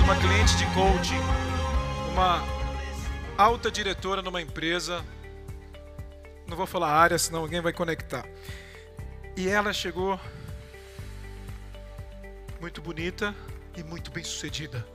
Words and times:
uma 0.00 0.16
cliente 0.16 0.56
de 0.56 0.64
coaching, 0.74 1.20
uma 2.12 2.42
alta 3.36 3.70
diretora 3.70 4.22
numa 4.22 4.40
empresa. 4.40 5.04
Não 6.46 6.56
vou 6.56 6.66
falar 6.66 6.90
área, 6.92 7.18
senão 7.18 7.40
alguém 7.40 7.60
vai 7.60 7.72
conectar. 7.72 8.24
E 9.36 9.48
ela 9.48 9.72
chegou 9.72 10.18
muito 12.60 12.80
bonita 12.80 13.34
e 13.76 13.82
muito 13.82 14.10
bem 14.10 14.24
sucedida. 14.24 14.86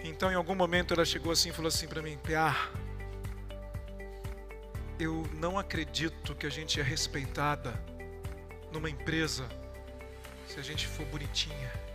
Então, 0.00 0.30
em 0.30 0.34
algum 0.34 0.54
momento, 0.54 0.94
ela 0.94 1.04
chegou 1.04 1.32
assim 1.32 1.50
e 1.50 1.52
falou 1.52 1.68
assim 1.68 1.86
para 1.86 2.00
mim: 2.00 2.16
Pia, 2.18 2.54
eu 4.98 5.28
não 5.34 5.58
acredito 5.58 6.34
que 6.34 6.46
a 6.46 6.50
gente 6.50 6.80
é 6.80 6.82
respeitada 6.82 7.78
numa 8.72 8.88
empresa 8.88 9.46
se 10.46 10.58
a 10.58 10.62
gente 10.62 10.86
for 10.86 11.04
bonitinha 11.06 11.88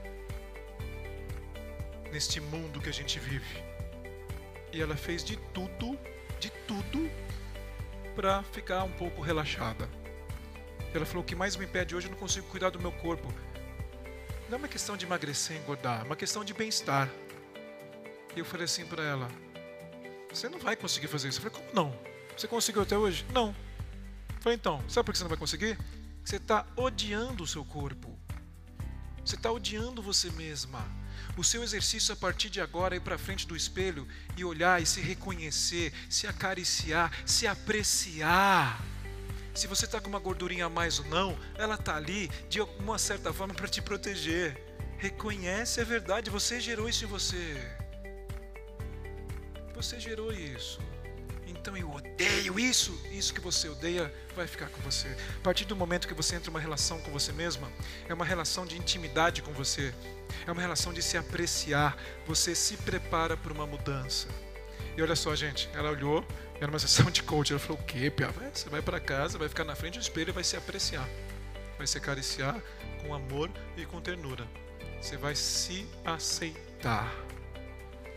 neste 2.13 2.39
mundo 2.39 2.79
que 2.79 2.89
a 2.89 2.93
gente 2.93 3.19
vive. 3.19 3.63
E 4.71 4.79
ela 4.81 4.95
fez 4.95 5.23
de 5.23 5.35
tudo, 5.51 5.97
de 6.39 6.51
tudo, 6.67 7.09
para 8.15 8.43
ficar 8.43 8.83
um 8.83 8.91
pouco 8.91 9.21
relaxada. 9.21 9.89
Ela 10.93 11.05
falou: 11.05 11.23
o 11.23 11.25
que 11.25 11.35
mais 11.35 11.55
me 11.55 11.65
impede 11.65 11.95
hoje, 11.95 12.07
eu 12.07 12.11
não 12.11 12.19
consigo 12.19 12.47
cuidar 12.47 12.69
do 12.69 12.79
meu 12.79 12.91
corpo. 12.91 13.33
Não 14.47 14.55
é 14.55 14.59
uma 14.59 14.67
questão 14.67 14.95
de 14.95 15.05
emagrecer, 15.05 15.57
engordar, 15.57 16.01
é 16.01 16.03
uma 16.03 16.15
questão 16.15 16.45
de 16.45 16.53
bem-estar. 16.53 17.09
E 18.35 18.39
eu 18.39 18.45
falei 18.45 18.65
assim 18.65 18.85
para 18.85 19.03
ela: 19.03 19.27
você 20.31 20.47
não 20.47 20.59
vai 20.59 20.75
conseguir 20.75 21.07
fazer 21.07 21.29
isso. 21.29 21.39
Eu 21.39 21.49
falei: 21.49 21.57
como 21.57 21.73
não? 21.73 21.97
Você 22.37 22.47
conseguiu 22.47 22.83
até 22.83 22.95
hoje? 22.95 23.25
Não. 23.33 23.47
Eu 23.47 24.41
falei: 24.41 24.55
então, 24.55 24.83
sabe 24.87 25.05
por 25.05 25.11
que 25.13 25.17
você 25.17 25.23
não 25.23 25.29
vai 25.29 25.37
conseguir? 25.37 25.79
Você 26.23 26.35
está 26.35 26.65
odiando 26.75 27.43
o 27.43 27.47
seu 27.47 27.65
corpo. 27.65 28.15
Você 29.25 29.35
está 29.35 29.51
odiando 29.51 30.01
você 30.01 30.29
mesma. 30.31 30.85
O 31.37 31.43
seu 31.43 31.63
exercício 31.63 32.13
a 32.13 32.15
partir 32.15 32.49
de 32.49 32.61
agora 32.61 32.95
é 32.95 32.97
ir 32.97 33.01
para 33.01 33.17
frente 33.17 33.47
do 33.47 33.55
espelho 33.55 34.07
e 34.37 34.43
olhar 34.43 34.81
e 34.81 34.85
se 34.85 35.01
reconhecer, 35.01 35.93
se 36.09 36.27
acariciar, 36.27 37.11
se 37.25 37.47
apreciar. 37.47 38.81
Se 39.53 39.67
você 39.67 39.85
está 39.85 40.01
com 40.01 40.09
uma 40.09 40.19
gordurinha 40.19 40.65
a 40.65 40.69
mais 40.69 40.99
ou 40.99 41.05
não, 41.05 41.37
ela 41.55 41.75
está 41.75 41.95
ali 41.95 42.27
de 42.49 42.59
alguma 42.59 42.97
certa 42.97 43.31
forma 43.31 43.53
para 43.53 43.67
te 43.67 43.81
proteger. 43.81 44.61
Reconhece 44.97 45.81
a 45.81 45.83
verdade, 45.83 46.29
você 46.29 46.59
gerou 46.59 46.87
isso 46.87 47.05
em 47.05 47.07
você. 47.07 47.57
Você 49.75 49.99
gerou 49.99 50.31
isso. 50.31 50.79
Então 51.63 51.77
eu 51.77 51.89
odeio 51.89 52.59
isso. 52.59 52.91
Isso 53.09 53.33
que 53.33 53.39
você 53.39 53.69
odeia 53.69 54.13
vai 54.35 54.45
ficar 54.45 54.67
com 54.67 54.81
você. 54.81 55.07
A 55.37 55.41
partir 55.41 55.63
do 55.63 55.77
momento 55.77 56.09
que 56.09 56.13
você 56.13 56.35
entra 56.35 56.49
em 56.49 56.53
uma 56.53 56.59
relação 56.59 56.99
com 56.99 57.09
você 57.09 57.31
mesma, 57.31 57.71
é 58.09 58.13
uma 58.13 58.25
relação 58.25 58.65
de 58.65 58.77
intimidade 58.77 59.41
com 59.41 59.53
você. 59.53 59.95
É 60.45 60.51
uma 60.51 60.61
relação 60.61 60.91
de 60.91 61.01
se 61.01 61.17
apreciar. 61.17 61.97
Você 62.27 62.53
se 62.53 62.75
prepara 62.75 63.37
para 63.37 63.53
uma 63.53 63.65
mudança. 63.65 64.27
E 64.97 65.01
olha 65.01 65.15
só, 65.15 65.33
gente, 65.37 65.69
ela 65.73 65.89
olhou, 65.89 66.27
era 66.59 66.69
uma 66.69 66.79
sessão 66.79 67.09
de 67.09 67.23
coach. 67.23 67.53
Ela 67.53 67.61
falou: 67.61 67.81
O 67.81 67.85
quê, 67.85 68.11
Pia? 68.11 68.29
Você 68.53 68.67
vai 68.67 68.81
para 68.81 68.99
casa, 68.99 69.37
vai 69.37 69.47
ficar 69.47 69.63
na 69.63 69.73
frente 69.73 69.97
do 69.97 70.01
espelho 70.01 70.31
e 70.31 70.33
vai 70.33 70.43
se 70.43 70.57
apreciar. 70.57 71.07
Vai 71.77 71.87
se 71.87 71.97
acariciar 71.97 72.61
com 73.01 73.13
amor 73.13 73.49
e 73.77 73.85
com 73.85 74.01
ternura. 74.01 74.45
Você 75.01 75.15
vai 75.15 75.33
se 75.33 75.87
aceitar 76.03 77.09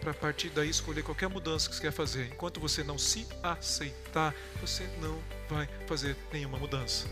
para 0.00 0.10
a 0.10 0.14
partir 0.14 0.50
daí 0.50 0.70
escolher 0.70 1.02
qualquer 1.02 1.28
mudança 1.28 1.68
que 1.68 1.74
você 1.74 1.82
quer 1.82 1.92
fazer. 1.92 2.26
Enquanto 2.32 2.60
você 2.60 2.82
não 2.84 2.98
se 2.98 3.26
aceitar, 3.42 4.34
você 4.60 4.88
não 5.00 5.18
vai 5.48 5.68
fazer 5.86 6.16
nenhuma 6.32 6.58
mudança. 6.58 7.06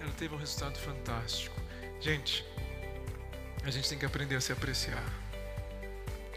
Ela 0.00 0.12
teve 0.12 0.34
um 0.34 0.38
resultado 0.38 0.78
fantástico. 0.78 1.54
Gente, 2.00 2.44
a 3.64 3.70
gente 3.70 3.88
tem 3.88 3.98
que 3.98 4.06
aprender 4.06 4.36
a 4.36 4.40
se 4.40 4.52
apreciar. 4.52 5.04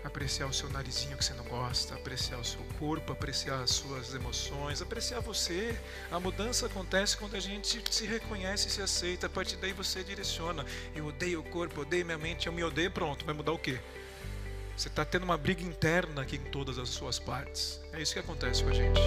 Apreciar 0.03 0.47
o 0.47 0.53
seu 0.53 0.67
narizinho 0.69 1.15
que 1.15 1.23
você 1.23 1.33
não 1.35 1.45
gosta, 1.45 1.93
apreciar 1.93 2.39
o 2.39 2.43
seu 2.43 2.61
corpo, 2.79 3.11
apreciar 3.11 3.61
as 3.61 3.69
suas 3.69 4.15
emoções, 4.15 4.81
apreciar 4.81 5.19
você. 5.19 5.79
A 6.11 6.19
mudança 6.19 6.65
acontece 6.65 7.15
quando 7.15 7.35
a 7.35 7.39
gente 7.39 7.83
se 7.91 8.05
reconhece 8.07 8.67
e 8.67 8.71
se 8.71 8.81
aceita. 8.81 9.27
A 9.27 9.29
partir 9.29 9.57
daí 9.57 9.73
você 9.73 10.03
direciona. 10.03 10.65
Eu 10.95 11.05
odeio 11.05 11.41
o 11.41 11.43
corpo, 11.43 11.81
odeio 11.81 12.03
minha 12.03 12.17
mente, 12.17 12.47
eu 12.47 12.53
me 12.53 12.63
odeio, 12.63 12.89
pronto. 12.89 13.23
Vai 13.23 13.35
mudar 13.35 13.51
o 13.51 13.59
quê? 13.59 13.79
Você 14.81 14.87
está 14.87 15.05
tendo 15.05 15.21
uma 15.21 15.37
briga 15.37 15.61
interna 15.61 16.23
aqui 16.23 16.37
em 16.37 16.49
todas 16.49 16.79
as 16.79 16.89
suas 16.89 17.19
partes. 17.19 17.79
É 17.93 18.01
isso 18.01 18.13
que 18.13 18.19
acontece 18.19 18.63
com 18.63 18.71
a 18.71 18.73
gente. 18.73 18.99